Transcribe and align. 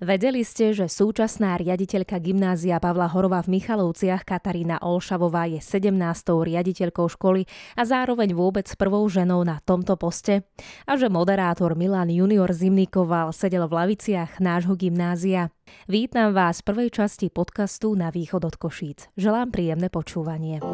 Vedeli 0.00 0.40
ste, 0.48 0.72
že 0.72 0.88
súčasná 0.88 1.60
riaditeľka 1.60 2.16
gymnázia 2.24 2.80
Pavla 2.80 3.04
Horova 3.12 3.44
v 3.44 3.60
Michalovciach 3.60 4.24
Katarína 4.24 4.80
Olšavová 4.80 5.44
je 5.44 5.60
17. 5.60 5.92
riaditeľkou 6.40 7.04
školy 7.04 7.44
a 7.76 7.84
zároveň 7.84 8.32
vôbec 8.32 8.64
prvou 8.80 9.04
ženou 9.12 9.44
na 9.44 9.60
tomto 9.60 10.00
poste? 10.00 10.48
A 10.88 10.96
že 10.96 11.12
moderátor 11.12 11.76
Milan 11.76 12.08
Junior 12.08 12.48
Zimnikoval 12.48 13.36
sedel 13.36 13.68
v 13.68 13.76
laviciach 13.76 14.40
nášho 14.40 14.72
gymnázia? 14.72 15.52
Vítam 15.84 16.32
vás 16.32 16.64
v 16.64 16.72
prvej 16.72 16.88
časti 16.96 17.28
podcastu 17.28 17.92
na 17.92 18.08
východ 18.08 18.40
od 18.40 18.56
Košíc. 18.56 19.12
Želám 19.20 19.52
príjemné 19.52 19.92
počúvanie. 19.92 20.64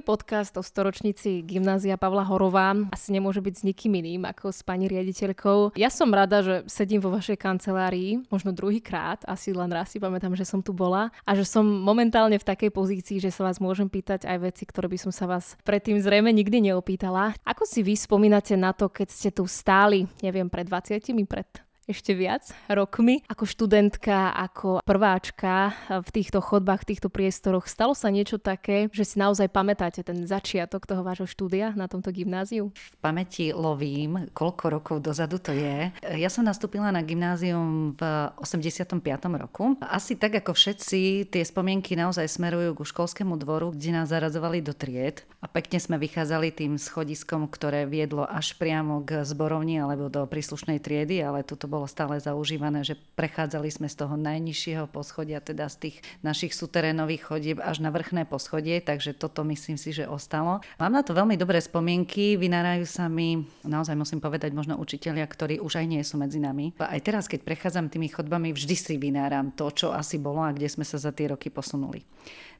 Prvý 0.00 0.16
podcast 0.16 0.56
o 0.56 0.64
storočnici 0.64 1.44
gymnázia 1.44 2.00
Pavla 2.00 2.24
Horová 2.24 2.72
asi 2.88 3.12
nemôže 3.12 3.44
byť 3.44 3.52
s 3.52 3.66
nikým 3.68 4.00
iným 4.00 4.24
ako 4.24 4.48
s 4.48 4.64
pani 4.64 4.88
riaditeľkou. 4.88 5.76
Ja 5.76 5.92
som 5.92 6.08
rada, 6.08 6.40
že 6.40 6.64
sedím 6.72 7.04
vo 7.04 7.12
vašej 7.12 7.36
kancelárii, 7.36 8.24
možno 8.32 8.48
druhý 8.56 8.80
krát, 8.80 9.20
asi 9.28 9.52
len 9.52 9.68
raz 9.68 9.92
si 9.92 10.00
pamätám, 10.00 10.32
že 10.32 10.48
som 10.48 10.64
tu 10.64 10.72
bola 10.72 11.12
a 11.28 11.36
že 11.36 11.44
som 11.44 11.68
momentálne 11.68 12.40
v 12.40 12.48
takej 12.48 12.72
pozícii, 12.72 13.20
že 13.20 13.28
sa 13.28 13.44
vás 13.44 13.60
môžem 13.60 13.92
pýtať 13.92 14.24
aj 14.24 14.40
veci, 14.40 14.64
ktoré 14.64 14.88
by 14.88 14.96
som 15.04 15.12
sa 15.12 15.28
vás 15.28 15.60
predtým 15.68 16.00
zrejme 16.00 16.32
nikdy 16.32 16.72
neopýtala. 16.72 17.36
Ako 17.44 17.68
si 17.68 17.84
vy 17.84 17.92
spomínate 17.92 18.56
na 18.56 18.72
to, 18.72 18.88
keď 18.88 19.08
ste 19.12 19.28
tu 19.28 19.44
stáli, 19.44 20.08
neviem, 20.24 20.48
pred 20.48 20.64
20, 20.64 20.96
pred 21.28 21.44
ešte 21.90 22.14
viac 22.14 22.54
rokmi. 22.70 23.26
Ako 23.26 23.44
študentka, 23.44 24.30
ako 24.30 24.80
prváčka 24.86 25.74
v 25.90 26.08
týchto 26.14 26.38
chodbách, 26.38 26.86
v 26.86 26.94
týchto 26.94 27.10
priestoroch, 27.10 27.66
stalo 27.66 27.92
sa 27.98 28.08
niečo 28.08 28.38
také, 28.38 28.86
že 28.94 29.02
si 29.02 29.16
naozaj 29.18 29.50
pamätáte 29.50 30.06
ten 30.06 30.22
začiatok 30.22 30.86
toho 30.86 31.02
vášho 31.02 31.26
štúdia 31.26 31.74
na 31.74 31.90
tomto 31.90 32.14
gymnáziu? 32.14 32.70
V 32.70 32.96
pamäti 33.02 33.50
lovím, 33.50 34.30
koľko 34.30 34.64
rokov 34.70 34.96
dozadu 35.02 35.42
to 35.42 35.50
je. 35.50 35.90
Ja 36.14 36.30
som 36.30 36.46
nastúpila 36.46 36.94
na 36.94 37.02
gymnázium 37.02 37.98
v 37.98 38.02
85. 38.38 39.02
roku. 39.34 39.74
Asi 39.82 40.14
tak 40.14 40.38
ako 40.38 40.54
všetci, 40.54 41.26
tie 41.28 41.42
spomienky 41.42 41.98
naozaj 41.98 42.30
smerujú 42.30 42.78
ku 42.78 42.84
školskému 42.86 43.34
dvoru, 43.34 43.74
kde 43.74 43.90
nás 43.90 44.14
zaradzovali 44.14 44.62
do 44.62 44.70
tried 44.70 45.26
a 45.42 45.48
pekne 45.48 45.80
sme 45.80 45.96
vychádzali 45.98 46.52
tým 46.52 46.76
schodiskom, 46.76 47.48
ktoré 47.48 47.88
viedlo 47.88 48.28
až 48.28 48.54
priamo 48.54 49.00
k 49.02 49.24
zborovni 49.24 49.80
alebo 49.80 50.12
do 50.12 50.28
príslušnej 50.28 50.78
triedy, 50.78 51.24
ale 51.24 51.42
toto 51.42 51.64
bolo 51.80 51.88
stále 51.88 52.20
zaužívané, 52.20 52.84
že 52.84 53.00
prechádzali 53.16 53.72
sme 53.72 53.88
z 53.88 54.04
toho 54.04 54.20
najnižšieho 54.20 54.84
poschodia, 54.92 55.40
teda 55.40 55.64
z 55.72 55.88
tých 55.88 55.96
našich 56.20 56.52
suterénových 56.52 57.24
chodieb 57.24 57.56
až 57.56 57.80
na 57.80 57.88
vrchné 57.88 58.28
poschodie, 58.28 58.84
takže 58.84 59.16
toto 59.16 59.48
myslím 59.48 59.80
si, 59.80 59.96
že 59.96 60.04
ostalo. 60.04 60.60
Mám 60.76 60.92
na 60.92 61.00
to 61.00 61.16
veľmi 61.16 61.40
dobré 61.40 61.56
spomienky, 61.56 62.36
vynárajú 62.36 62.84
sa 62.84 63.08
mi, 63.08 63.48
naozaj 63.64 63.96
musím 63.96 64.20
povedať, 64.20 64.52
možno 64.52 64.76
učitelia, 64.76 65.24
ktorí 65.24 65.56
už 65.56 65.80
aj 65.80 65.86
nie 65.88 66.04
sú 66.04 66.20
medzi 66.20 66.36
nami. 66.36 66.76
A 66.76 66.92
aj 66.92 67.00
teraz, 67.00 67.24
keď 67.24 67.48
prechádzam 67.48 67.88
tými 67.88 68.12
chodbami, 68.12 68.52
vždy 68.52 68.76
si 68.76 68.94
vynáram 69.00 69.48
to, 69.56 69.72
čo 69.72 69.88
asi 69.96 70.20
bolo 70.20 70.44
a 70.44 70.52
kde 70.52 70.68
sme 70.68 70.84
sa 70.84 71.00
za 71.00 71.16
tie 71.16 71.32
roky 71.32 71.48
posunuli. 71.48 72.04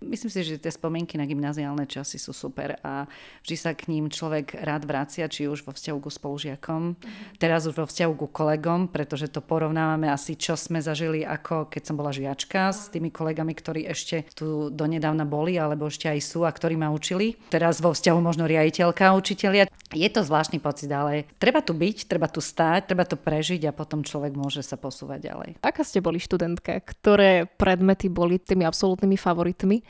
Myslím 0.01 0.33
si, 0.33 0.41
že 0.41 0.57
tie 0.57 0.73
spomienky 0.73 1.21
na 1.21 1.29
gymnáziálne 1.29 1.85
časy 1.85 2.17
sú 2.17 2.33
super 2.33 2.81
a 2.81 3.05
vždy 3.45 3.57
sa 3.61 3.77
k 3.77 3.93
ním 3.93 4.09
človek 4.09 4.57
rád 4.65 4.89
vracia, 4.89 5.29
či 5.29 5.45
už 5.45 5.61
vo 5.61 5.77
vzťahu 5.77 5.99
ku 6.01 6.09
spolužiakom, 6.09 6.97
teraz 7.37 7.69
už 7.69 7.77
vo 7.77 7.85
vzťahu 7.85 8.13
ku 8.17 8.33
kolegom, 8.33 8.89
pretože 8.89 9.29
to 9.29 9.45
porovnávame 9.45 10.09
asi, 10.09 10.41
čo 10.41 10.57
sme 10.57 10.81
zažili 10.81 11.21
ako 11.21 11.69
keď 11.69 11.83
som 11.85 12.01
bola 12.01 12.17
žiačka 12.17 12.73
s 12.73 12.89
tými 12.89 13.13
kolegami, 13.13 13.53
ktorí 13.53 13.85
ešte 13.85 14.25
tu 14.33 14.73
donedávna 14.73 15.29
boli, 15.29 15.61
alebo 15.61 15.93
ešte 15.93 16.09
aj 16.09 16.21
sú 16.25 16.49
a 16.49 16.51
ktorí 16.51 16.81
ma 16.81 16.89
učili. 16.89 17.37
Teraz 17.53 17.85
vo 17.85 17.93
vzťahu 17.93 18.19
možno 18.25 18.49
riaditeľka, 18.49 19.13
učitelia. 19.13 19.69
Je 19.93 20.09
to 20.09 20.25
zvláštny 20.25 20.65
pocit, 20.65 20.89
ale 20.89 21.29
treba 21.37 21.61
tu 21.61 21.77
byť, 21.77 22.09
treba 22.09 22.31
tu 22.31 22.41
stáť, 22.41 22.89
treba 22.89 23.05
to 23.05 23.21
prežiť 23.21 23.69
a 23.69 23.77
potom 23.77 24.01
človek 24.01 24.33
môže 24.33 24.65
sa 24.65 24.81
posúvať 24.81 25.29
ďalej. 25.29 25.51
Aká 25.61 25.85
ste 25.85 26.01
boli 26.01 26.17
študentka? 26.23 26.81
Ktoré 26.81 27.45
predmety 27.45 28.09
boli 28.09 28.41
tými 28.41 28.65
absolútnymi 28.65 29.21
favoritmi? 29.21 29.90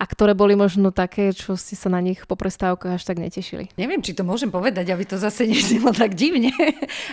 a 0.00 0.04
ktoré 0.08 0.32
boli 0.32 0.56
možno 0.56 0.88
také, 0.96 1.36
čo 1.36 1.60
ste 1.60 1.76
sa 1.76 1.92
na 1.92 2.00
nich 2.00 2.24
po 2.24 2.32
prestávkach 2.32 2.96
až 2.96 3.04
tak 3.04 3.20
netešili? 3.20 3.68
Neviem, 3.76 4.00
či 4.00 4.16
to 4.16 4.24
môžem 4.24 4.48
povedať, 4.48 4.88
aby 4.88 5.04
to 5.04 5.20
zase 5.20 5.44
neznelo 5.52 5.92
tak 5.92 6.16
divne, 6.16 6.48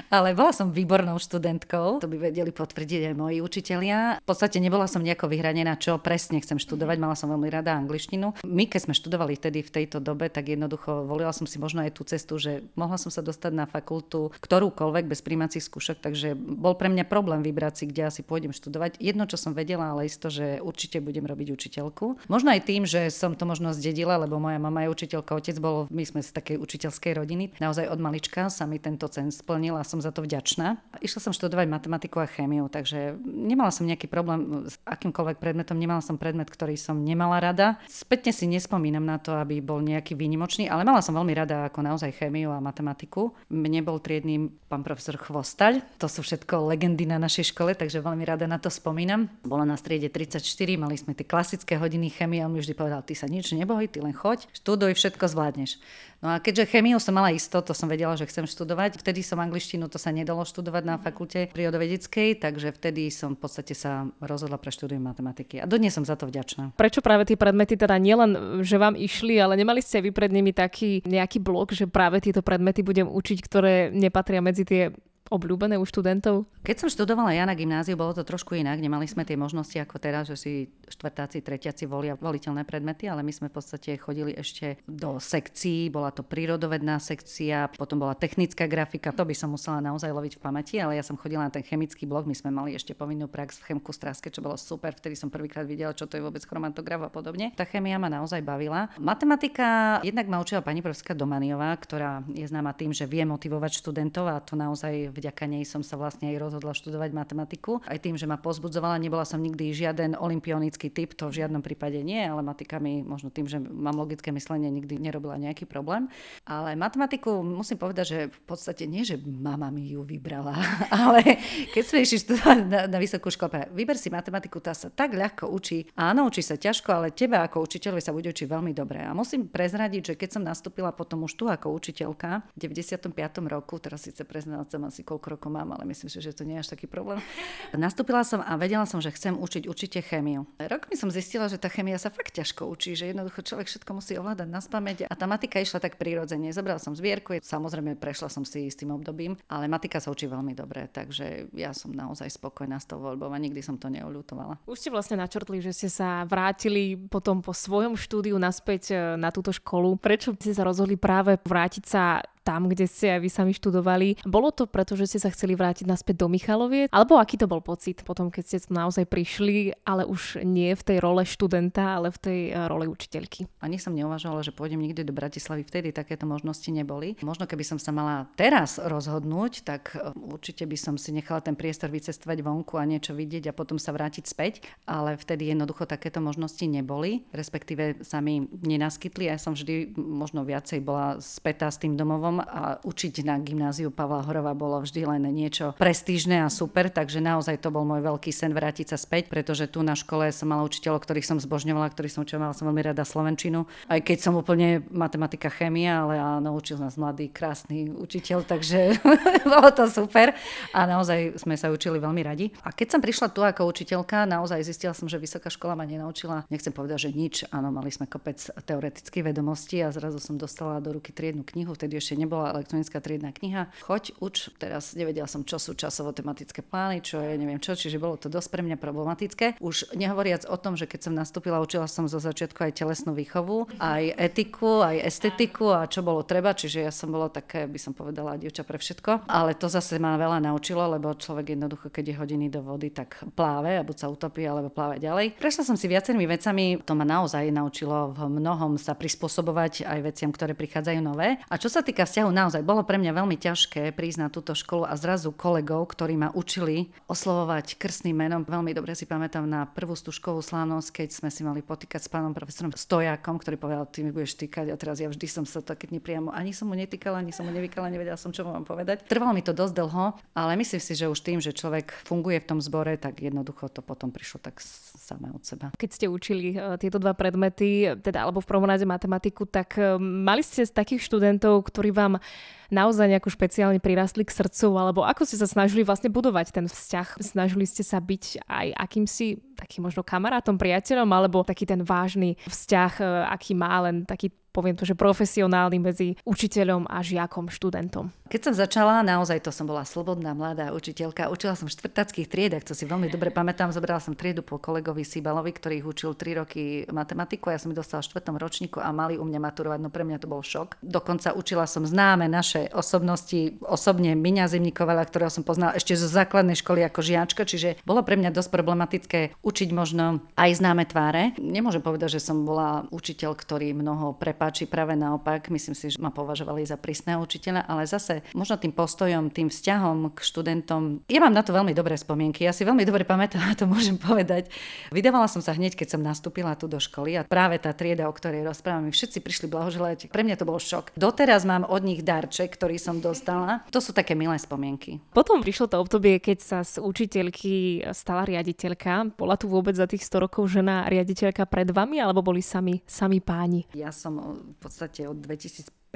ale 0.07 0.31
bola 0.31 0.55
som 0.55 0.71
výbornou 0.71 1.19
študentkou, 1.19 1.99
to 1.99 2.07
by 2.07 2.31
vedeli 2.31 2.55
potvrdiť 2.55 3.11
aj 3.11 3.15
moji 3.19 3.43
učitelia. 3.43 4.23
V 4.23 4.27
podstate 4.27 4.63
nebola 4.63 4.87
som 4.87 5.03
nejako 5.03 5.27
vyhranená, 5.27 5.75
čo 5.75 5.99
presne 5.99 6.39
chcem 6.39 6.55
študovať, 6.55 6.95
mala 6.95 7.19
som 7.19 7.27
veľmi 7.27 7.51
rada 7.51 7.75
angličtinu. 7.75 8.39
My, 8.47 8.63
keď 8.71 8.87
sme 8.87 8.93
študovali 8.95 9.35
vtedy 9.35 9.59
v 9.67 9.73
tejto 9.83 9.99
dobe, 9.99 10.31
tak 10.31 10.47
jednoducho 10.47 11.03
volila 11.03 11.35
som 11.35 11.43
si 11.43 11.59
možno 11.59 11.83
aj 11.83 11.91
tú 11.91 12.07
cestu, 12.07 12.39
že 12.39 12.63
mohla 12.79 12.95
som 12.95 13.11
sa 13.11 13.19
dostať 13.19 13.51
na 13.51 13.67
fakultu 13.67 14.31
ktorúkoľvek 14.39 15.11
bez 15.11 15.19
príjmacích 15.19 15.65
skúšok, 15.65 15.97
takže 15.99 16.37
bol 16.37 16.79
pre 16.79 16.87
mňa 16.87 17.03
problém 17.09 17.43
vybrať 17.43 17.83
si, 17.83 17.85
kde 17.91 18.07
asi 18.07 18.21
pôjdem 18.23 18.55
študovať. 18.55 19.01
Jedno, 19.03 19.27
čo 19.27 19.35
som 19.35 19.51
vedela, 19.51 19.91
ale 19.91 20.07
isto, 20.07 20.31
že 20.31 20.63
určite 20.63 21.03
budem 21.03 21.27
robiť 21.27 21.51
učiteľku. 21.51 22.29
Možno 22.31 22.53
aj 22.53 22.63
tým, 22.69 22.76
tým, 22.77 22.85
že 22.85 23.09
som 23.09 23.33
to 23.33 23.49
možno 23.49 23.73
zdedila, 23.73 24.21
lebo 24.21 24.37
moja 24.37 24.61
mama 24.61 24.85
je 24.85 24.93
učiteľka, 24.93 25.33
otec 25.33 25.57
bol, 25.57 25.89
my 25.89 26.05
sme 26.05 26.21
z 26.21 26.29
takej 26.29 26.61
učiteľskej 26.61 27.17
rodiny. 27.17 27.57
Naozaj 27.57 27.89
od 27.89 27.97
malička 27.97 28.53
sa 28.53 28.69
mi 28.69 28.77
tento 28.77 29.09
cen 29.09 29.33
splnil 29.33 29.73
a 29.73 29.81
som 29.81 29.97
za 29.97 30.13
to 30.13 30.21
vďačná. 30.21 30.77
Išla 31.01 31.25
som 31.25 31.33
študovať 31.33 31.65
matematiku 31.65 32.21
a 32.21 32.29
chémiu, 32.29 32.69
takže 32.69 33.17
nemala 33.25 33.73
som 33.73 33.89
nejaký 33.89 34.05
problém 34.05 34.69
s 34.69 34.77
akýmkoľvek 34.85 35.41
predmetom, 35.41 35.73
nemala 35.73 36.05
som 36.05 36.21
predmet, 36.21 36.53
ktorý 36.53 36.77
som 36.77 37.01
nemala 37.01 37.41
rada. 37.41 37.81
Spätne 37.89 38.29
si 38.29 38.45
nespomínam 38.45 39.01
na 39.01 39.17
to, 39.17 39.33
aby 39.33 39.57
bol 39.57 39.81
nejaký 39.81 40.13
výnimočný, 40.13 40.69
ale 40.69 40.85
mala 40.85 41.01
som 41.01 41.17
veľmi 41.17 41.33
rada 41.33 41.73
ako 41.73 41.81
naozaj 41.81 42.13
chémiu 42.13 42.53
a 42.53 42.61
matematiku. 42.61 43.33
Mne 43.49 43.81
bol 43.81 43.97
triedným 43.97 44.53
pán 44.69 44.85
profesor 44.85 45.17
Chvostaľ. 45.17 45.81
To 45.97 46.05
sú 46.05 46.21
všetko 46.21 46.69
legendy 46.69 47.09
na 47.09 47.17
našej 47.17 47.57
škole, 47.57 47.73
takže 47.73 48.05
veľmi 48.05 48.21
rada 48.21 48.45
na 48.45 48.61
to 48.61 48.69
spomínam. 48.69 49.33
Bola 49.41 49.65
na 49.65 49.81
striede 49.81 50.13
34, 50.13 50.45
mali 50.77 50.93
sme 50.93 51.17
tie 51.17 51.25
klasické 51.25 51.79
hodiny 51.79 52.13
chémie 52.13 52.43
a 52.43 52.51
my 52.51 52.66
vždy 52.67 52.75
povedal, 52.75 52.99
ty 53.07 53.15
sa 53.15 53.31
nič 53.31 53.55
neboj, 53.55 53.87
ty 53.87 54.03
len 54.03 54.11
choď, 54.11 54.51
študuj, 54.51 54.99
všetko 54.99 55.23
zvládneš. 55.31 55.79
No 56.17 56.33
a 56.33 56.41
keďže 56.41 56.73
chemiu 56.73 56.97
som 56.97 57.13
mala 57.13 57.29
isto, 57.29 57.61
to 57.61 57.77
som 57.77 57.85
vedela, 57.87 58.17
že 58.17 58.25
chcem 58.25 58.49
študovať. 58.49 58.99
Vtedy 58.99 59.21
som 59.21 59.37
angličtinu, 59.37 59.85
to 59.85 60.01
sa 60.01 60.09
nedalo 60.09 60.43
študovať 60.43 60.83
na 60.83 60.95
fakulte 60.97 61.47
prírodovedeckej, 61.53 62.41
takže 62.41 62.73
vtedy 62.73 63.13
som 63.13 63.37
v 63.37 63.45
podstate 63.45 63.77
sa 63.77 64.09
rozhodla 64.17 64.57
pre 64.57 64.73
štúdium 64.73 65.05
matematiky. 65.05 65.61
A 65.61 65.69
dodnes 65.69 65.93
som 65.93 66.01
za 66.01 66.17
to 66.17 66.25
vďačná. 66.25 66.73
Prečo 66.73 67.05
práve 67.05 67.29
tie 67.29 67.37
predmety 67.37 67.77
teda 67.77 68.01
nielen, 68.01 68.59
že 68.65 68.81
vám 68.81 68.97
išli, 68.97 69.37
ale 69.37 69.55
nemali 69.61 69.79
ste 69.79 70.01
vy 70.01 70.09
pred 70.09 70.33
nimi 70.33 70.51
taký 70.57 71.05
nejaký 71.05 71.37
blok, 71.37 71.77
že 71.77 71.85
práve 71.85 72.17
tieto 72.17 72.41
predmety 72.41 72.81
budem 72.81 73.05
učiť, 73.05 73.37
ktoré 73.45 73.93
nepatria 73.93 74.41
medzi 74.41 74.65
tie 74.65 74.89
obľúbené 75.27 75.75
u 75.75 75.85
študentov? 75.85 76.47
Keď 76.63 76.75
som 76.83 76.89
študovala 76.91 77.35
ja 77.35 77.43
na 77.47 77.55
gymnáziu, 77.55 77.95
bolo 77.99 78.15
to 78.15 78.23
trošku 78.23 78.55
inak. 78.55 78.79
Nemali 78.79 79.07
sme 79.07 79.23
tie 79.23 79.39
možnosti 79.39 79.75
ako 79.75 79.99
teraz, 79.99 80.27
že 80.31 80.35
si 80.35 80.51
štvrtáci, 80.87 81.43
tretiaci 81.43 81.87
volia 81.87 82.15
voliteľné 82.15 82.63
predmety, 82.63 83.07
ale 83.07 83.23
my 83.23 83.31
sme 83.31 83.47
v 83.51 83.55
podstate 83.55 83.95
chodili 83.99 84.35
ešte 84.35 84.79
do 84.87 85.19
sekcií. 85.19 85.91
Bola 85.91 86.11
to 86.11 86.23
prírodovedná 86.23 86.99
sekcia, 86.99 87.71
potom 87.75 88.03
bola 88.03 88.15
technická 88.15 88.67
grafika. 88.67 89.15
To 89.15 89.23
by 89.23 89.35
som 89.35 89.55
musela 89.55 89.83
naozaj 89.83 90.11
loviť 90.11 90.39
v 90.39 90.43
pamäti, 90.43 90.75
ale 90.79 90.99
ja 90.99 91.03
som 91.03 91.19
chodila 91.19 91.47
na 91.47 91.51
ten 91.51 91.63
chemický 91.63 92.07
blok. 92.07 92.27
My 92.27 92.35
sme 92.35 92.51
mali 92.51 92.75
ešte 92.75 92.95
povinnú 92.95 93.27
prax 93.27 93.59
v 93.63 93.73
chemku 93.73 93.91
Straske, 93.91 94.31
čo 94.31 94.43
bolo 94.43 94.55
super. 94.59 94.95
Vtedy 94.95 95.15
som 95.15 95.31
prvýkrát 95.31 95.63
videla, 95.63 95.95
čo 95.95 96.05
to 96.05 96.19
je 96.19 96.23
vôbec 96.23 96.43
chromatograf 96.43 97.07
a 97.07 97.09
podobne. 97.11 97.51
Tá 97.55 97.65
chemia 97.67 97.97
ma 97.97 98.11
naozaj 98.11 98.43
bavila. 98.43 98.91
Matematika 98.99 99.99
jednak 100.03 100.27
ma 100.27 100.39
učila 100.39 100.61
pani 100.61 100.79
profesorka 100.83 101.17
Domaniová, 101.17 101.73
ktorá 101.75 102.23
je 102.29 102.45
známa 102.45 102.75
tým, 102.77 102.93
že 102.93 103.09
vie 103.09 103.25
motivovať 103.25 103.81
študentov 103.83 104.29
a 104.29 104.39
to 104.43 104.53
naozaj 104.55 105.09
vďaka 105.17 105.49
nej 105.49 105.65
som 105.65 105.81
sa 105.81 105.97
vlastne 105.97 106.29
aj 106.29 106.37
rozhodla 106.37 106.77
študovať 106.77 107.09
matematiku. 107.11 107.81
Aj 107.89 107.97
tým, 107.97 108.13
že 108.13 108.29
ma 108.29 108.37
pozbudzovala, 108.37 109.01
nebola 109.01 109.25
som 109.25 109.41
nikdy 109.41 109.73
žiaden 109.73 110.13
olimpionický 110.13 110.93
typ, 110.93 111.17
to 111.17 111.33
v 111.33 111.41
žiadnom 111.41 111.65
prípade 111.65 111.97
nie, 112.05 112.21
ale 112.21 112.45
matika 112.45 112.77
mi 112.77 113.01
možno 113.01 113.33
tým, 113.33 113.49
že 113.49 113.57
mám 113.57 113.97
logické 113.97 114.29
myslenie, 114.29 114.69
nikdy 114.69 115.01
nerobila 115.01 115.41
nejaký 115.41 115.65
problém. 115.65 116.05
Ale 116.45 116.77
matematiku 116.77 117.41
musím 117.41 117.81
povedať, 117.81 118.05
že 118.05 118.19
v 118.29 118.41
podstate 118.45 118.85
nie, 118.85 119.01
že 119.01 119.17
mama 119.25 119.73
mi 119.73 119.89
ju 119.89 120.05
vybrala, 120.05 120.53
ale 121.03 121.41
keď 121.73 121.83
sme 121.83 121.97
išli 122.05 122.17
študovať 122.21 122.57
na, 122.69 122.79
na 122.85 122.97
vysokú 123.01 123.33
školu, 123.33 123.71
vyber 123.71 123.95
si 123.95 124.11
matematiku, 124.11 124.59
tá 124.59 124.75
sa 124.75 124.91
tak 124.91 125.15
ľahko 125.15 125.47
učí. 125.47 125.87
Áno, 125.95 126.27
učí 126.27 126.43
sa 126.43 126.59
ťažko, 126.59 126.89
ale 126.91 127.15
teba 127.15 127.47
ako 127.47 127.63
učiteľovi 127.63 128.03
sa 128.03 128.11
bude 128.11 128.27
učiť 128.27 128.45
veľmi 128.45 128.75
dobre. 128.75 128.99
A 129.07 129.15
musím 129.15 129.47
prezradiť, 129.47 130.13
že 130.13 130.17
keď 130.19 130.29
som 130.37 130.43
nastúpila 130.43 130.91
potom 130.91 131.23
už 131.23 131.33
tu 131.39 131.45
ako 131.47 131.71
učiteľka 131.71 132.43
v 132.53 132.57
95. 132.59 133.15
roku, 133.47 133.79
teraz 133.79 134.03
síce 134.03 134.27
preznávam 134.27 134.91
asi 134.91 135.06
koľko 135.07 135.39
rokov 135.39 135.49
mám, 135.55 135.71
ale 135.71 135.87
myslím 135.87 136.11
si, 136.11 136.19
že 136.19 136.35
to 136.35 136.43
nie 136.43 136.59
je 136.59 136.67
až 136.67 136.75
taký 136.75 136.91
problém. 136.91 137.23
Nastúpila 137.71 138.27
som 138.27 138.43
a 138.43 138.59
vedela 138.59 138.83
som, 138.83 138.99
že 138.99 139.15
chcem 139.15 139.39
učiť 139.39 139.63
určite 139.71 140.03
chémiu. 140.03 140.43
Rok 140.59 140.91
mi 140.91 140.99
som 140.99 141.07
zistila, 141.07 141.47
že 141.47 141.55
tá 141.55 141.71
chémia 141.71 141.95
sa 141.95 142.11
fakt 142.11 142.35
ťažko 142.35 142.67
učí, 142.67 142.99
že 142.99 143.15
jednoducho 143.15 143.47
človek 143.47 143.71
všetko 143.71 143.91
musí 143.95 144.19
ovládať 144.19 144.51
na 144.51 144.59
spameť 144.59 145.07
a 145.07 145.13
tá 145.15 145.23
matika 145.23 145.63
išla 145.63 145.79
tak 145.79 145.95
prirodzene. 145.95 146.51
Zobrala 146.51 146.83
som 146.83 146.91
zbierku, 146.91 147.39
samozrejme 147.39 147.95
prešla 147.95 148.27
som 148.27 148.43
si 148.43 148.67
s 148.67 148.75
tým 148.75 148.91
obdobím, 148.91 149.39
ale 149.47 149.71
matika 149.71 150.03
sa 150.03 150.11
učí 150.11 150.27
veľmi 150.27 150.51
dobre, 150.51 150.91
takže 150.91 151.47
ja 151.55 151.71
som 151.71 151.95
naozaj 151.95 152.27
spokojná 152.35 152.75
s 152.81 152.89
tou 152.89 152.99
voľbou 152.99 153.31
a 153.31 153.39
nikdy 153.39 153.63
som 153.63 153.79
to 153.79 153.87
neoľutovala. 153.87 154.59
Už 154.67 154.83
ste 154.83 154.89
vlastne 154.91 155.21
načrtli, 155.21 155.63
že 155.63 155.71
ste 155.71 155.87
sa 155.87 156.27
vrátili 156.27 156.97
potom 156.97 157.39
po 157.39 157.55
svojom 157.55 157.95
štúdiu 157.95 158.35
naspäť 158.35 158.83
e, 158.91 158.95
na 159.15 159.29
túto 159.29 159.53
školu. 159.53 159.95
Prečo 160.01 160.33
ste 160.35 160.51
sa 160.51 160.65
rozhodli 160.65 160.97
práve 160.97 161.37
vrátiť 161.45 161.83
sa 161.85 162.19
tam, 162.47 162.71
kde 162.71 162.87
ste 162.87 163.11
aj 163.11 163.19
vy 163.19 163.27
sami 163.27 163.51
študovali. 163.51 164.23
Bolo 164.23 164.55
to 164.55 164.71
preto, 164.71 164.95
že 164.95 165.11
ste 165.11 165.19
sa 165.19 165.27
chceli 165.35 165.59
vrátiť 165.59 165.83
naspäť 165.83 166.23
do 166.23 166.31
Michalovie? 166.31 166.87
Alebo 166.95 167.19
aký 167.19 167.35
to 167.35 167.51
bol 167.51 167.59
pocit 167.59 168.07
potom, 168.07 168.31
keď 168.31 168.43
ste 168.47 168.57
naozaj 168.71 169.03
prišli, 169.03 169.75
ale 169.83 170.07
už 170.07 170.39
nie 170.47 170.71
v 170.71 170.79
tej 170.79 170.97
role 171.03 171.27
študenta, 171.27 171.99
ale 171.99 172.07
v 172.07 172.19
tej 172.23 172.39
eh, 172.55 172.71
role 172.71 172.87
učiteľky? 172.87 173.51
Ani 173.59 173.75
som 173.75 173.91
neuvažovala, 173.91 174.47
že 174.47 174.55
pôjdem 174.55 174.79
nikdy 174.79 175.03
do 175.03 175.11
Bratislavy. 175.11 175.67
Vtedy 175.67 175.91
takéto 175.91 176.23
možnosti 176.23 176.71
neboli. 176.71 177.19
Možno 177.19 177.43
keby 177.43 177.67
som 177.67 177.75
sa 177.75 177.91
mala 177.91 178.31
teraz 178.39 178.79
rozhodnúť, 178.79 179.67
tak 179.67 179.91
eh, 179.99 180.15
určite 180.15 180.63
by 180.63 180.79
som 180.79 180.95
si 180.95 181.11
nechala 181.11 181.43
ten 181.43 181.59
priestor 181.59 181.91
vycestovať 181.91 182.39
vonku 182.39 182.79
a 182.79 182.87
niečo 182.87 183.11
vidieť 183.11 183.51
a 183.51 183.57
potom 183.57 183.75
sa 183.75 183.91
vrátiť 183.91 184.23
späť. 184.23 184.63
Ale 184.87 185.19
vtedy 185.19 185.51
jednoducho 185.51 185.83
takéto 185.83 186.23
možnosti 186.23 186.63
neboli, 186.63 187.27
respektíve 187.35 188.07
sa 188.07 188.23
mi 188.23 188.47
nenaskytli. 188.47 189.27
Ja 189.27 189.35
som 189.35 189.51
vždy 189.51 189.99
možno 189.99 190.47
viacej 190.47 190.79
bola 190.79 191.19
spätá 191.19 191.67
s 191.67 191.81
tým 191.81 191.99
domovom 191.99 192.36
a 192.41 192.77
učiť 192.81 193.25
na 193.25 193.37
gymnáziu 193.41 193.89
Pavla 193.89 194.23
Horova 194.23 194.53
bolo 194.57 194.81
vždy 194.81 195.05
len 195.05 195.23
niečo 195.31 195.73
prestížne 195.77 196.43
a 196.43 196.49
super, 196.51 196.89
takže 196.89 197.21
naozaj 197.21 197.61
to 197.61 197.69
bol 197.69 197.83
môj 197.83 198.03
veľký 198.03 198.31
sen 198.33 198.53
vrátiť 198.53 198.93
sa 198.93 198.97
späť, 198.97 199.29
pretože 199.29 199.69
tu 199.69 199.83
na 199.83 199.93
škole 199.93 200.29
som 200.33 200.49
mala 200.49 200.65
učiteľov, 200.65 201.03
ktorých 201.03 201.27
som 201.27 201.37
zbožňovala, 201.37 201.91
ktorých 201.93 202.13
som 202.13 202.21
učila, 202.23 202.55
som 202.55 202.69
veľmi 202.69 202.83
rada 202.93 203.03
slovenčinu, 203.03 203.65
aj 203.91 203.99
keď 204.03 204.17
som 204.17 204.33
úplne 204.37 204.83
matematika, 204.89 205.49
chémia, 205.51 206.05
ale 206.05 206.19
áno, 206.19 206.53
učil 206.53 206.77
nás 206.77 206.97
mladý, 206.97 207.29
krásny 207.31 207.89
učiteľ, 207.91 208.45
takže 208.45 208.99
bolo 209.51 209.69
to 209.73 209.85
super. 209.89 210.33
A 210.73 210.85
naozaj 210.85 211.41
sme 211.41 211.55
sa 211.57 211.71
učili 211.73 211.97
veľmi 211.97 212.21
radi. 212.25 212.49
A 212.63 212.73
keď 212.73 212.97
som 212.97 213.01
prišla 213.01 213.33
tu 213.33 213.41
ako 213.41 213.69
učiteľka, 213.69 214.27
naozaj 214.29 214.65
zistila 214.65 214.93
som, 214.93 215.09
že 215.09 215.21
vysoká 215.21 215.47
škola 215.47 215.77
ma 215.77 215.85
nenaučila, 215.85 216.45
nechcem 216.49 216.73
povedať, 216.73 217.09
že 217.09 217.15
nič, 217.15 217.35
áno, 217.49 217.69
mali 217.69 217.89
sme 217.93 218.09
kopec 218.09 218.37
teoretických 218.37 219.33
vedomostí 219.33 219.81
a 219.81 219.93
zrazu 219.93 220.19
som 220.19 220.35
dostala 220.35 220.81
do 220.83 220.93
ruky 220.95 221.13
triednu 221.13 221.45
knihu, 221.47 221.73
vtedy 221.73 221.97
ešte 221.97 222.19
nebola 222.27 222.51
elektronická 222.51 222.99
triedna 222.99 223.31
kniha. 223.31 223.71
Choď, 223.87 224.13
uč. 224.19 224.51
Teraz 224.59 224.93
nevedela 224.93 225.25
som, 225.31 225.47
čo 225.47 225.55
sú 225.57 225.73
časovo-tematické 225.73 226.61
plány, 226.61 226.99
čo 226.99 227.23
je, 227.23 227.39
neviem 227.39 227.57
čo, 227.63 227.73
čiže 227.73 227.97
bolo 227.97 228.19
to 228.19 228.27
dosť 228.27 228.49
pre 228.51 228.61
mňa 228.67 228.75
problematické. 228.75 229.63
Už 229.63 229.95
nehovoriac 229.95 230.43
o 230.51 230.57
tom, 230.59 230.75
že 230.75 230.85
keď 230.85 231.09
som 231.09 231.13
nastúpila, 231.15 231.63
učila 231.63 231.87
som 231.87 232.05
zo 232.11 232.19
začiatku 232.19 232.59
aj 232.67 232.83
telesnú 232.83 233.15
výchovu, 233.15 233.71
aj 233.79 234.13
etiku, 234.19 234.83
aj 234.83 235.07
estetiku 235.07 235.71
a 235.71 235.87
čo 235.87 236.03
bolo 236.03 236.27
treba, 236.27 236.51
čiže 236.51 236.83
ja 236.83 236.91
som 236.91 237.07
bola 237.07 237.31
také, 237.31 237.63
by 237.65 237.79
som 237.79 237.95
povedala, 237.95 238.35
dievča 238.35 238.67
pre 238.67 238.75
všetko. 238.75 239.29
Ale 239.31 239.55
to 239.55 239.71
zase 239.71 239.95
ma 240.01 240.19
veľa 240.19 240.43
naučilo, 240.43 240.83
lebo 240.91 241.15
človek 241.15 241.55
jednoducho, 241.55 241.87
keď 241.87 242.03
je 242.11 242.15
hodiny 242.19 242.45
do 242.51 242.59
vody, 242.59 242.91
tak 242.91 243.15
pláve, 243.37 243.79
alebo 243.79 243.95
sa 243.95 244.11
utopí, 244.11 244.43
alebo 244.43 244.67
pláve 244.67 244.99
ďalej. 244.99 245.39
Prešla 245.39 245.63
som 245.63 245.77
si 245.79 245.87
viacerými 245.87 246.27
vecami, 246.27 246.81
to 246.83 246.93
ma 246.97 247.07
naozaj 247.07 247.47
naučilo 247.53 248.11
v 248.11 248.27
mnohom 248.27 248.75
sa 248.75 248.97
prispôsobovať 248.97 249.87
aj 249.87 249.99
veciam, 250.03 250.33
ktoré 250.33 250.57
prichádzajú 250.57 250.99
nové. 250.99 251.37
A 251.47 251.55
čo 251.55 251.69
sa 251.69 251.85
týka 251.85 252.03
vzťahu, 252.17 252.33
naozaj 252.33 252.65
bolo 252.65 252.81
pre 252.81 252.97
mňa 252.97 253.13
veľmi 253.13 253.37
ťažké 253.37 253.93
prísť 253.93 254.25
na 254.25 254.33
túto 254.33 254.57
školu 254.57 254.89
a 254.89 254.97
zrazu 254.97 255.29
kolegov, 255.29 255.93
ktorí 255.93 256.17
ma 256.17 256.33
učili 256.33 256.89
oslovovať 257.05 257.77
krstným 257.77 258.17
menom. 258.17 258.41
Veľmi 258.41 258.73
dobre 258.73 258.97
si 258.97 259.05
pamätám 259.05 259.45
na 259.45 259.69
prvú 259.69 259.93
stužkovú 259.93 260.41
slávnosť, 260.41 260.89
keď 260.97 261.09
sme 261.13 261.29
si 261.29 261.45
mali 261.45 261.61
potýkať 261.61 262.01
s 262.01 262.09
pánom 262.09 262.33
profesorom 262.33 262.73
Stojakom, 262.73 263.37
ktorý 263.37 263.61
povedal, 263.61 263.85
ty 263.85 264.01
mi 264.01 264.09
budeš 264.09 264.33
týkať 264.33 264.73
a 264.73 264.75
teraz 264.81 264.97
ja 264.97 265.13
vždy 265.13 265.27
som 265.29 265.45
sa 265.45 265.61
tak 265.61 265.93
nepriamo, 265.93 266.33
ani 266.33 266.57
som 266.57 266.65
mu 266.65 266.73
netýkala, 266.73 267.21
ani 267.21 267.29
som 267.29 267.45
mu 267.45 267.53
nevykala, 267.53 267.93
nevedela 267.93 268.17
som, 268.17 268.33
čo 268.33 268.41
mám 268.49 268.65
povedať. 268.65 269.05
Trvalo 269.05 269.37
mi 269.37 269.45
to 269.45 269.53
dosť 269.53 269.77
dlho, 269.77 270.17
ale 270.33 270.57
myslím 270.57 270.81
si, 270.81 270.97
že 270.97 271.05
už 271.05 271.21
tým, 271.21 271.37
že 271.37 271.53
človek 271.53 272.01
funguje 272.01 272.41
v 272.41 272.49
tom 272.49 272.57
zbore, 272.65 272.97
tak 272.97 273.21
jednoducho 273.21 273.69
to 273.69 273.85
potom 273.85 274.09
prišlo 274.09 274.41
tak 274.41 274.57
samé 274.97 275.29
od 275.29 275.45
seba. 275.45 275.69
Keď 275.77 275.89
ste 275.93 276.05
učili 276.09 276.57
uh, 276.57 276.81
tieto 276.81 276.97
dva 276.97 277.13
predmety, 277.13 277.93
teda 278.01 278.25
alebo 278.25 278.41
v 278.41 278.49
prvom 278.49 278.65
rade 278.65 278.89
matematiku, 278.89 279.45
tak 279.45 279.77
uh, 279.77 280.01
mali 280.01 280.41
ste 280.41 280.65
z 280.65 280.73
takých 280.73 281.05
študentov, 281.05 281.61
ktorí 281.69 281.93
vám 281.97 282.21
naozaj 282.69 283.09
nejako 283.09 283.33
špeciálne 283.33 283.81
prirastli 283.81 284.21
k 284.21 284.35
srdcu, 284.35 284.67
alebo 284.77 285.01
ako 285.01 285.25
ste 285.25 285.41
sa 285.41 285.49
snažili 285.49 285.81
vlastne 285.81 286.13
budovať 286.13 286.53
ten 286.53 286.65
vzťah? 286.69 287.17
Snažili 287.23 287.65
ste 287.65 287.81
sa 287.81 287.97
byť 287.97 288.45
aj 288.45 288.67
akýmsi 288.77 289.57
takým 289.57 289.89
možno 289.89 290.05
kamarátom, 290.05 290.61
priateľom, 290.61 291.09
alebo 291.09 291.41
taký 291.41 291.65
ten 291.65 291.81
vážny 291.81 292.37
vzťah, 292.45 292.93
e, 293.01 293.03
aký 293.33 293.57
má 293.57 293.89
len 293.89 294.05
taký 294.05 294.29
poviem 294.57 294.73
to, 294.73 294.89
že 294.89 294.97
profesionálny 294.97 295.77
medzi 295.77 296.17
učiteľom 296.25 296.89
a 296.89 297.05
žiakom, 297.05 297.53
študentom. 297.53 298.09
Keď 298.27 298.41
som 298.43 298.53
začala, 298.57 299.05
naozaj 299.07 299.39
to 299.39 299.55
som 299.55 299.69
bola 299.69 299.87
slobodná 299.87 300.35
mladá 300.35 300.75
učiteľka. 300.75 301.31
Učila 301.31 301.55
som 301.55 301.71
v 301.71 301.77
štvrtáckých 301.79 302.27
triedach, 302.27 302.65
to 302.65 302.75
si 302.75 302.83
veľmi 302.83 303.07
dobre 303.07 303.31
pamätám. 303.31 303.71
Zobrala 303.71 304.03
som 304.03 304.19
triedu 304.19 304.43
po 304.43 304.59
kolegovi 304.59 305.07
Sibalovi, 305.07 305.55
ktorý 305.55 305.79
učil 305.87 306.11
3 306.11 306.43
roky 306.43 306.83
matematiku. 306.91 307.55
Ja 307.55 307.61
som 307.61 307.71
ju 307.71 307.79
dostala 307.79 308.03
v 308.03 308.11
štvrtom 308.11 308.35
ročníku 308.35 308.83
a 308.83 308.91
mali 308.91 309.15
u 309.15 309.23
mňa 309.23 309.39
maturovať. 309.39 309.79
No 309.79 309.87
pre 309.87 310.03
mňa 310.03 310.19
to 310.19 310.27
bol 310.27 310.43
šok. 310.43 310.75
Dokonca 310.83 311.39
učila 311.39 311.63
som 311.71 311.87
známe 311.87 312.27
naše 312.27 312.67
osobnosti, 312.75 313.55
osobne 313.63 314.11
Miňa 314.11 314.51
Zimnikovala, 314.51 315.07
ktorého 315.07 315.31
som 315.31 315.47
poznala 315.47 315.79
ešte 315.79 315.95
zo 315.95 316.11
základnej 316.11 316.59
školy 316.59 316.83
ako 316.83 316.99
žiačka, 316.99 317.47
čiže 317.47 317.79
bolo 317.87 318.03
pre 318.03 318.19
mňa 318.19 318.35
dosť 318.35 318.49
problematické 318.51 319.19
učiť 319.39 319.69
možno 319.71 320.19
aj 320.35 320.51
známe 320.51 320.83
tváre. 320.83 321.31
Nemôžem 321.39 321.79
povedať, 321.79 322.19
že 322.19 322.27
som 322.27 322.43
bola 322.43 322.83
učiteľ, 322.91 323.39
ktorý 323.39 323.71
mnoho 323.71 324.19
prepáčal 324.19 324.46
páči, 324.47 324.63
práve 324.63 324.95
naopak, 324.95 325.51
myslím 325.51 325.75
si, 325.75 325.91
že 325.91 325.99
ma 325.99 326.07
považovali 326.07 326.63
za 326.63 326.79
prísneho 326.79 327.19
učiteľa, 327.19 327.67
ale 327.67 327.83
zase 327.83 328.23
možno 328.31 328.55
tým 328.55 328.71
postojom, 328.71 329.27
tým 329.27 329.51
vzťahom 329.51 330.15
k 330.15 330.23
študentom, 330.23 331.03
ja 331.11 331.19
mám 331.19 331.35
na 331.35 331.43
to 331.43 331.51
veľmi 331.51 331.75
dobré 331.75 331.99
spomienky, 331.99 332.47
ja 332.47 332.55
si 332.55 332.63
veľmi 332.63 332.87
dobre 332.87 333.03
pamätám, 333.03 333.43
to 333.59 333.67
môžem 333.67 333.99
povedať. 333.99 334.47
Vydávala 334.95 335.27
som 335.27 335.43
sa 335.43 335.51
hneď, 335.51 335.75
keď 335.75 335.99
som 335.99 336.01
nastúpila 336.01 336.55
tu 336.55 336.71
do 336.71 336.79
školy 336.79 337.19
a 337.19 337.27
práve 337.27 337.59
tá 337.59 337.75
trieda, 337.75 338.07
o 338.07 338.15
ktorej 338.15 338.47
rozprávam, 338.47 338.87
všetci 338.87 339.19
prišli 339.19 339.51
blahoželať. 339.51 340.07
Pre 340.07 340.23
mňa 340.23 340.39
to 340.39 340.47
bol 340.47 340.55
šok. 340.55 340.95
Doteraz 340.95 341.43
mám 341.43 341.67
od 341.67 341.83
nich 341.83 342.07
darček, 342.07 342.55
ktorý 342.55 342.79
som 342.79 343.03
dostala. 343.03 343.67
To 343.75 343.83
sú 343.83 343.91
také 343.91 344.15
milé 344.15 344.39
spomienky. 344.39 345.03
Potom 345.11 345.43
prišlo 345.43 345.67
to 345.67 345.83
obdobie, 345.83 346.23
keď 346.23 346.37
sa 346.39 346.59
z 346.63 346.79
učiteľky 346.79 347.83
stala 347.91 348.23
riaditeľka. 348.23 349.11
Bola 349.19 349.35
tu 349.35 349.51
vôbec 349.51 349.75
za 349.75 349.91
tých 349.91 350.07
100 350.07 350.23
rokov 350.23 350.47
žena 350.47 350.87
riaditeľka 350.87 351.43
pred 351.43 351.67
vami, 351.67 351.99
alebo 351.99 352.23
boli 352.23 352.39
sami, 352.39 352.79
sami 352.87 353.19
páni? 353.19 353.67
Ja 353.75 353.91
som 353.91 354.36
v 354.37 354.57
podstate 354.59 355.07
od 355.07 355.17
2005 355.17 355.86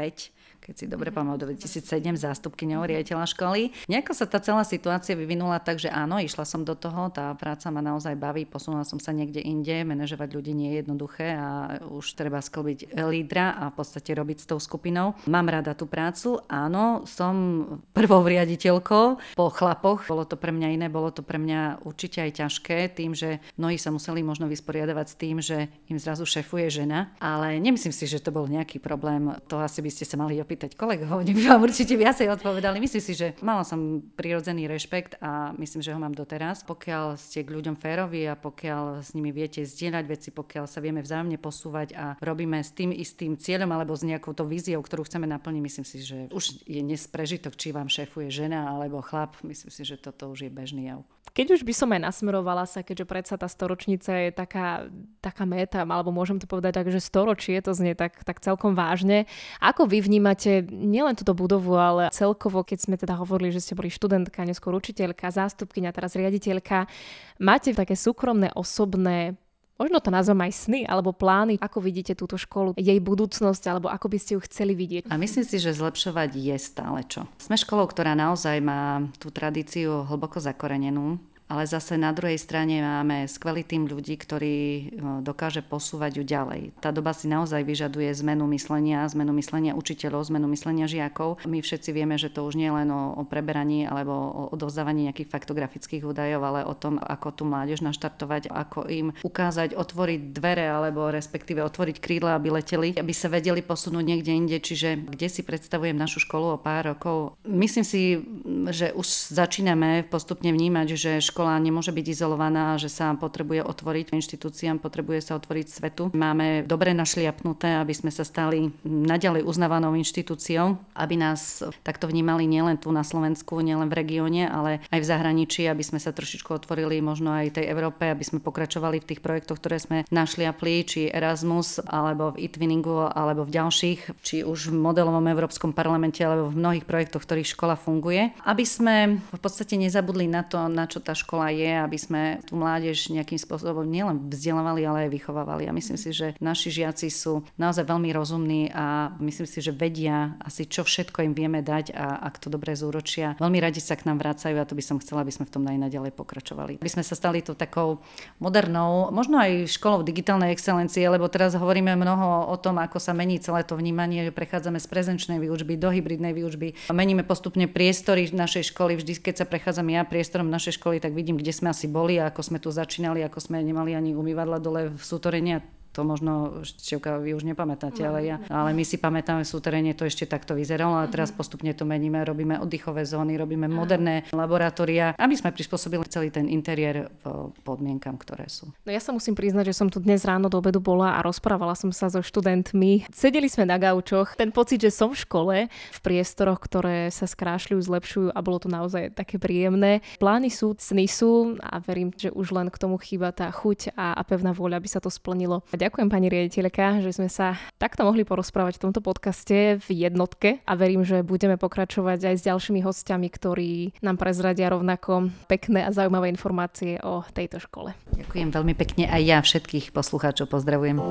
keď 0.61 0.73
si 0.77 0.85
dobre 0.85 1.09
pamätám, 1.09 1.57
2007 1.57 2.21
zástupkyňou 2.21 2.85
riaditeľa 2.85 3.25
školy. 3.33 3.73
Nejako 3.89 4.13
sa 4.13 4.29
tá 4.29 4.37
celá 4.37 4.61
situácia 4.61 5.17
vyvinula 5.17 5.57
tak, 5.57 5.81
že 5.81 5.89
áno, 5.89 6.21
išla 6.21 6.45
som 6.45 6.61
do 6.61 6.77
toho, 6.77 7.09
tá 7.09 7.33
práca 7.33 7.73
ma 7.73 7.81
naozaj 7.81 8.13
baví, 8.13 8.45
posunula 8.45 8.85
som 8.85 9.01
sa 9.01 9.09
niekde 9.09 9.41
inde, 9.41 9.81
manažovať 9.85 10.29
ľudí 10.33 10.53
nie 10.53 10.73
je 10.73 10.85
jednoduché 10.85 11.33
a 11.33 11.81
už 11.89 12.13
treba 12.13 12.41
sklbiť 12.41 12.93
lídra 12.93 13.57
a 13.57 13.73
v 13.73 13.75
podstate 13.77 14.13
robiť 14.13 14.37
s 14.41 14.49
tou 14.49 14.59
skupinou. 14.61 15.17
Mám 15.25 15.49
rada 15.49 15.73
tú 15.73 15.89
prácu, 15.89 16.41
áno, 16.45 17.09
som 17.09 17.65
prvou 17.93 18.21
riaditeľkou 18.21 19.37
po 19.37 19.45
chlapoch. 19.49 20.05
Bolo 20.05 20.29
to 20.29 20.37
pre 20.37 20.53
mňa 20.53 20.67
iné, 20.77 20.87
bolo 20.93 21.09
to 21.09 21.25
pre 21.25 21.41
mňa 21.41 21.85
určite 21.85 22.21
aj 22.21 22.31
ťažké, 22.37 22.77
tým, 22.93 23.17
že 23.17 23.41
mnohí 23.57 23.81
sa 23.81 23.89
museli 23.89 24.21
možno 24.21 24.45
vysporiadavať 24.45 25.07
s 25.09 25.15
tým, 25.17 25.37
že 25.41 25.73
im 25.89 25.97
zrazu 25.97 26.25
šefuje 26.25 26.69
žena, 26.69 27.13
ale 27.17 27.57
nemyslím 27.57 27.93
si, 27.93 28.05
že 28.05 28.21
to 28.21 28.29
bol 28.29 28.45
nejaký 28.45 28.77
problém. 28.77 29.33
To 29.49 29.57
asi 29.61 29.81
by 29.81 29.90
ste 29.91 30.07
sa 30.07 30.15
mali 30.17 30.39
opýtať 30.39 30.73
kolegov, 30.79 31.19
oni 31.21 31.35
by 31.35 31.41
vám 31.51 31.61
určite 31.67 31.93
viacej 31.99 32.31
odpovedali. 32.31 32.79
Myslím 32.79 33.03
si, 33.03 33.13
že 33.13 33.37
mala 33.43 33.67
som 33.67 34.01
prirodzený 34.15 34.65
rešpekt 34.65 35.19
a 35.19 35.51
myslím, 35.59 35.83
že 35.83 35.93
ho 35.93 35.99
mám 35.99 36.15
doteraz. 36.15 36.63
Pokiaľ 36.63 37.19
ste 37.19 37.43
k 37.43 37.53
ľuďom 37.53 37.75
férovi 37.75 38.25
a 38.31 38.39
pokiaľ 38.39 39.03
s 39.03 39.11
nimi 39.11 39.29
viete 39.35 39.61
zdieľať 39.61 40.05
veci, 40.07 40.29
pokiaľ 40.31 40.65
sa 40.65 40.79
vieme 40.79 41.03
vzájomne 41.03 41.37
posúvať 41.37 41.93
a 41.93 42.05
robíme 42.23 42.63
s 42.63 42.71
tým 42.71 42.95
istým 42.95 43.35
cieľom 43.35 43.69
alebo 43.75 43.93
s 43.93 44.07
nejakou 44.07 44.31
to 44.31 44.47
víziou, 44.47 44.79
ktorú 44.79 45.03
chceme 45.05 45.27
naplniť, 45.27 45.61
myslím 45.61 45.85
si, 45.85 45.97
že 46.01 46.31
už 46.31 46.65
je 46.65 46.81
nesprežitok, 46.81 47.59
či 47.59 47.75
vám 47.75 47.91
šéfuje 47.91 48.31
žena 48.31 48.71
alebo 48.71 49.03
chlap. 49.03 49.35
Myslím 49.43 49.69
si, 49.69 49.83
že 49.83 49.99
toto 49.99 50.31
už 50.31 50.47
je 50.47 50.51
bežný 50.51 50.87
jav. 50.87 51.03
Keď 51.31 51.59
už 51.59 51.61
by 51.63 51.73
som 51.73 51.89
aj 51.95 52.01
nasmerovala 52.03 52.67
sa, 52.67 52.83
keďže 52.83 53.05
predsa 53.07 53.35
tá 53.39 53.47
storočnica 53.47 54.11
je 54.27 54.29
taká, 54.35 54.91
taká 55.23 55.47
meta, 55.47 55.87
alebo 55.87 56.11
môžem 56.11 56.37
to 56.37 56.45
povedať 56.45 56.83
tak, 56.83 56.87
že 56.91 56.99
storočie, 56.99 57.55
to 57.63 57.71
znie 57.71 57.95
tak, 57.95 58.19
tak 58.27 58.43
celkom 58.43 58.75
vážne. 58.75 59.25
Ako 59.63 59.87
vy 59.87 60.03
vnímate 60.03 60.63
nielen 60.69 61.15
túto 61.15 61.31
budovu, 61.31 61.79
ale 61.79 62.11
celkovo, 62.13 62.67
keď 62.67 62.77
sme 62.83 62.95
teda 62.99 63.15
hovorili, 63.17 63.55
že 63.55 63.63
ste 63.63 63.73
boli 63.79 63.87
študentka, 63.87 64.43
neskôr 64.43 64.75
učiteľka, 64.75 65.31
zástupkyňa, 65.31 65.95
teraz 65.95 66.19
riaditeľka, 66.19 66.91
máte 67.39 67.71
také 67.73 67.95
súkromné, 67.97 68.51
osobné 68.53 69.40
možno 69.81 69.97
to 69.97 70.13
nazvem 70.13 70.45
aj 70.45 70.53
sny 70.69 70.79
alebo 70.85 71.09
plány, 71.09 71.57
ako 71.57 71.81
vidíte 71.81 72.13
túto 72.13 72.37
školu, 72.37 72.77
jej 72.77 73.01
budúcnosť 73.01 73.63
alebo 73.65 73.89
ako 73.89 74.07
by 74.13 74.17
ste 74.21 74.31
ju 74.37 74.41
chceli 74.45 74.77
vidieť? 74.77 75.09
A 75.09 75.17
myslím 75.17 75.41
si, 75.41 75.57
že 75.57 75.73
zlepšovať 75.73 76.37
je 76.37 76.55
stále 76.61 77.01
čo. 77.09 77.25
Sme 77.41 77.57
školou, 77.57 77.89
ktorá 77.89 78.13
naozaj 78.13 78.61
má 78.61 79.01
tú 79.17 79.33
tradíciu 79.33 80.05
hlboko 80.05 80.37
zakorenenú 80.37 81.17
ale 81.51 81.67
zase 81.67 81.99
na 81.99 82.15
druhej 82.15 82.39
strane 82.39 82.79
máme 82.79 83.27
skvelý 83.27 83.67
tým 83.67 83.83
ľudí, 83.83 84.15
ktorí 84.15 84.55
e, 84.55 84.83
dokáže 85.19 85.59
posúvať 85.59 86.11
ju 86.17 86.23
ďalej. 86.23 86.71
Tá 86.79 86.95
doba 86.95 87.11
si 87.11 87.27
naozaj 87.27 87.67
vyžaduje 87.67 88.07
zmenu 88.23 88.47
myslenia, 88.55 89.03
zmenu 89.11 89.35
myslenia 89.35 89.75
učiteľov, 89.75 90.31
zmenu 90.31 90.47
myslenia 90.55 90.87
žiakov. 90.87 91.43
My 91.43 91.59
všetci 91.59 91.91
vieme, 91.91 92.15
že 92.15 92.31
to 92.31 92.47
už 92.47 92.55
nie 92.55 92.71
je 92.71 92.77
len 92.79 92.87
o, 92.87 93.19
preberaní 93.27 93.83
alebo 93.83 94.15
o 94.15 94.41
odovzdávaní 94.55 95.11
nejakých 95.11 95.27
faktografických 95.27 96.07
údajov, 96.07 96.39
ale 96.39 96.63
o 96.63 96.71
tom, 96.71 96.95
ako 97.03 97.35
tú 97.35 97.43
mládež 97.43 97.83
naštartovať, 97.83 98.47
ako 98.47 98.87
im 98.87 99.11
ukázať, 99.19 99.75
otvoriť 99.75 100.31
dvere 100.31 100.71
alebo 100.71 101.11
respektíve 101.11 101.59
otvoriť 101.67 101.99
krídla, 101.99 102.39
aby 102.39 102.47
leteli, 102.47 102.95
aby 102.95 103.11
sa 103.11 103.27
vedeli 103.27 103.59
posunúť 103.59 104.05
niekde 104.07 104.31
inde. 104.31 104.55
Čiže 104.55 105.03
kde 105.11 105.27
si 105.27 105.43
predstavujem 105.43 105.99
našu 105.99 106.23
školu 106.23 106.55
o 106.55 106.61
pár 106.61 106.95
rokov? 106.95 107.35
Myslím 107.43 107.83
si, 107.83 108.23
že 108.71 108.95
už 108.95 109.35
začíname 109.35 110.07
postupne 110.07 110.47
vnímať, 110.55 110.87
že 110.95 111.11
škola 111.19 111.40
škola 111.41 111.57
nemôže 111.57 111.89
byť 111.89 112.05
izolovaná, 112.05 112.77
že 112.77 112.85
sa 112.85 113.17
potrebuje 113.17 113.65
otvoriť 113.65 114.13
inštitúciám, 114.13 114.77
potrebuje 114.77 115.25
sa 115.25 115.41
otvoriť 115.41 115.65
svetu. 115.73 116.13
Máme 116.13 116.69
dobre 116.69 116.93
našliapnuté, 116.93 117.81
aby 117.81 117.97
sme 117.97 118.13
sa 118.13 118.21
stali 118.21 118.69
naďalej 118.85 119.41
uznávanou 119.41 119.97
inštitúciou, 119.97 120.77
aby 120.93 121.17
nás 121.17 121.65
takto 121.81 122.05
vnímali 122.05 122.45
nielen 122.45 122.77
tu 122.77 122.93
na 122.93 123.01
Slovensku, 123.01 123.57
nielen 123.65 123.89
v 123.89 123.97
regióne, 124.05 124.45
ale 124.45 124.85
aj 124.93 125.01
v 125.01 125.09
zahraničí, 125.09 125.65
aby 125.65 125.81
sme 125.81 125.97
sa 125.97 126.13
trošičku 126.13 126.53
otvorili 126.53 127.01
možno 127.01 127.33
aj 127.33 127.57
tej 127.57 127.65
Európe, 127.73 128.05
aby 128.05 128.21
sme 128.21 128.37
pokračovali 128.37 129.01
v 129.01 129.09
tých 129.09 129.25
projektoch, 129.25 129.57
ktoré 129.57 129.81
sme 129.81 130.05
našliapli, 130.13 130.85
či 130.85 131.09
Erasmus, 131.09 131.81
alebo 131.89 132.37
v 132.37 132.45
e-twinningu, 132.45 133.09
alebo 133.09 133.49
v 133.49 133.57
ďalších, 133.57 134.13
či 134.21 134.45
už 134.45 134.69
v 134.69 134.77
modelovom 134.77 135.25
Európskom 135.25 135.73
parlamente, 135.73 136.21
alebo 136.21 136.53
v 136.53 136.61
mnohých 136.61 136.85
projektoch, 136.85 137.25
ktorých 137.25 137.57
škola 137.57 137.73
funguje. 137.73 138.29
Aby 138.45 138.61
sme 138.61 138.95
v 139.25 139.39
podstate 139.41 139.73
nezabudli 139.73 140.29
na 140.29 140.45
to, 140.45 140.69
na 140.69 140.85
čo 140.85 141.01
tá 141.01 141.17
škola 141.17 141.30
škola 141.31 141.47
je, 141.47 141.71
aby 141.79 141.95
sme 141.95 142.21
tú 142.43 142.59
mládež 142.59 143.07
nejakým 143.07 143.39
spôsobom 143.39 143.87
nielen 143.87 144.27
vzdelávali, 144.27 144.83
ale 144.83 145.07
aj 145.07 145.15
vychovávali. 145.15 145.63
A 145.63 145.71
myslím 145.71 145.95
si, 145.95 146.11
že 146.11 146.35
naši 146.43 146.75
žiaci 146.75 147.07
sú 147.07 147.47
naozaj 147.55 147.87
veľmi 147.87 148.11
rozumní 148.11 148.67
a 148.75 149.15
myslím 149.23 149.47
si, 149.47 149.63
že 149.63 149.71
vedia 149.71 150.35
asi, 150.43 150.67
čo 150.67 150.83
všetko 150.83 151.23
im 151.23 151.31
vieme 151.31 151.63
dať 151.63 151.95
a 151.95 152.19
ak 152.27 152.35
to 152.35 152.51
dobre 152.51 152.75
zúročia. 152.75 153.39
Veľmi 153.39 153.63
radi 153.63 153.79
sa 153.79 153.95
k 153.95 154.11
nám 154.11 154.19
vracajú 154.19 154.59
a 154.59 154.67
to 154.67 154.75
by 154.75 154.83
som 154.83 154.99
chcela, 154.99 155.23
aby 155.23 155.31
sme 155.31 155.47
v 155.47 155.53
tom 155.55 155.63
aj 155.71 155.79
naďalej 155.87 156.11
pokračovali. 156.19 156.83
Aby 156.83 156.91
sme 156.91 157.07
sa 157.07 157.15
stali 157.15 157.39
tu 157.39 157.55
takou 157.55 158.03
modernou, 158.43 159.07
možno 159.15 159.39
aj 159.39 159.71
školou 159.71 160.03
digitálnej 160.03 160.51
excelencie, 160.51 161.07
lebo 161.07 161.31
teraz 161.31 161.55
hovoríme 161.55 161.95
mnoho 161.95 162.51
o 162.51 162.59
tom, 162.59 162.75
ako 162.75 162.99
sa 162.99 163.15
mení 163.15 163.39
celé 163.39 163.63
to 163.63 163.79
vnímanie, 163.79 164.27
že 164.27 164.35
prechádzame 164.35 164.83
z 164.83 164.87
prezenčnej 164.91 165.39
výučby 165.39 165.79
do 165.79 165.95
hybridnej 165.95 166.35
výučby. 166.35 166.91
Meníme 166.91 167.23
postupne 167.23 167.71
priestory 167.71 168.27
našej 168.27 168.75
školy. 168.75 168.99
Vždy, 168.99 169.23
keď 169.23 169.35
sa 169.39 169.45
prechádzam 169.47 169.87
ja 169.87 170.03
priestorom 170.03 170.51
našej 170.51 170.75
školy, 170.75 170.99
tak 170.99 171.20
vidím, 171.21 171.37
kde 171.37 171.53
sme 171.53 171.69
asi 171.69 171.85
boli 171.85 172.17
a 172.17 172.33
ako 172.33 172.41
sme 172.41 172.57
tu 172.57 172.73
začínali, 172.73 173.21
ako 173.21 173.37
sme 173.37 173.61
nemali 173.61 173.93
ani 173.93 174.17
umývadla 174.17 174.57
dole 174.57 174.89
v 174.89 174.97
sútorení 174.97 175.61
to 175.91 176.07
možno, 176.07 176.63
Števka, 176.63 177.19
vy 177.19 177.35
už 177.35 177.43
nepamätáte, 177.43 177.99
ale 178.01 178.23
ja. 178.23 178.37
Ale 178.47 178.71
my 178.71 178.83
si 178.87 178.95
pamätáme, 178.95 179.43
v 179.43 179.51
súteréne 179.51 179.91
to 179.91 180.07
ešte 180.07 180.23
takto 180.23 180.55
vyzeralo 180.55 181.03
a 181.03 181.05
teraz 181.11 181.31
mhm. 181.31 181.37
postupne 181.37 181.71
to 181.75 181.83
meníme, 181.83 182.23
robíme 182.23 182.57
oddychové 182.63 183.03
zóny, 183.03 183.35
robíme 183.35 183.67
moderné 183.67 184.23
laboratória, 184.31 185.13
aby 185.19 185.35
sme 185.35 185.51
prispôsobili 185.51 186.03
celý 186.07 186.31
ten 186.31 186.47
interiér 186.47 187.11
v 187.23 187.51
podmienkam, 187.61 188.15
ktoré 188.15 188.47
sú. 188.47 188.71
No 188.87 188.89
ja 188.89 188.99
sa 189.03 189.11
musím 189.11 189.35
priznať, 189.35 189.71
že 189.71 189.77
som 189.77 189.87
tu 189.91 189.99
dnes 189.99 190.23
ráno 190.23 190.47
do 190.47 190.57
obedu 190.57 190.79
bola 190.79 191.19
a 191.19 191.23
rozprávala 191.23 191.75
som 191.75 191.91
sa 191.91 192.07
so 192.07 192.23
študentmi. 192.23 193.11
Sedeli 193.11 193.51
sme 193.51 193.67
na 193.67 193.75
gaučoch. 193.75 194.39
Ten 194.39 194.49
pocit, 194.55 194.81
že 194.81 194.91
som 194.91 195.11
v 195.11 195.21
škole, 195.21 195.55
v 195.67 195.99
priestoroch, 195.99 196.59
ktoré 196.63 197.11
sa 197.11 197.27
skrášľujú, 197.27 197.79
zlepšujú 197.81 198.27
a 198.31 198.39
bolo 198.39 198.57
to 198.63 198.71
naozaj 198.71 199.11
také 199.11 199.37
príjemné. 199.37 199.99
Plány 200.17 200.49
sú, 200.49 200.73
sny 200.79 201.05
sú 201.05 201.59
a 201.59 201.83
verím, 201.83 202.15
že 202.15 202.31
už 202.31 202.55
len 202.55 202.67
k 202.71 202.79
tomu 202.79 202.95
chýba 202.97 203.35
tá 203.35 203.51
chuť 203.51 203.93
a, 203.93 204.15
a 204.15 204.21
pevná 204.23 204.55
vôľa, 204.55 204.79
aby 204.79 204.89
sa 204.89 205.03
to 205.03 205.11
splnilo 205.11 205.63
ďakujem 205.81 206.13
pani 206.13 206.29
riaditeľka, 206.29 207.01
že 207.01 207.17
sme 207.17 207.25
sa 207.25 207.57
takto 207.81 208.05
mohli 208.05 208.21
porozprávať 208.21 208.77
v 208.77 208.83
tomto 208.85 209.01
podcaste 209.01 209.81
v 209.81 209.87
jednotke 209.89 210.61
a 210.61 210.77
verím, 210.77 211.01
že 211.01 211.25
budeme 211.25 211.57
pokračovať 211.57 212.29
aj 212.29 212.35
s 212.37 212.45
ďalšími 212.45 212.85
hostiami, 212.85 213.25
ktorí 213.33 213.97
nám 214.05 214.21
prezradia 214.21 214.69
rovnako 214.69 215.33
pekné 215.49 215.89
a 215.89 215.89
zaujímavé 215.89 216.29
informácie 216.29 217.01
o 217.01 217.25
tejto 217.33 217.57
škole. 217.57 217.97
Ďakujem 218.13 218.53
veľmi 218.53 218.73
pekne 218.77 219.09
aj 219.09 219.21
ja 219.25 219.41
všetkých 219.41 219.89
poslucháčov 219.89 220.53
pozdravujem. 220.53 221.01